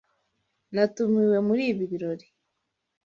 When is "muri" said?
1.47-1.61